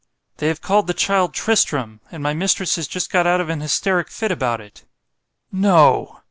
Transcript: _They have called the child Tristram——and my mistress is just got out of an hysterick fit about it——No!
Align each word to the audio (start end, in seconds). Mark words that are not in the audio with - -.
_They 0.37 0.47
have 0.47 0.61
called 0.63 0.87
the 0.87 0.95
child 0.95 1.31
Tristram——and 1.31 2.23
my 2.23 2.33
mistress 2.33 2.75
is 2.75 2.87
just 2.87 3.11
got 3.11 3.27
out 3.27 3.39
of 3.39 3.49
an 3.49 3.61
hysterick 3.61 4.09
fit 4.09 4.31
about 4.31 4.59
it——No! 4.59 6.17